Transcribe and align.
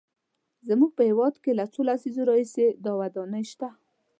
زموږ 0.67 0.91
په 0.97 1.03
هېواد 1.09 1.35
کې 1.43 1.51
له 1.59 1.65
څو 1.73 1.81
لسیزو 1.89 2.27
راهیسې 2.29 2.67
دا 2.83 2.91
ودانۍ 2.99 3.43
شته. 3.51 3.69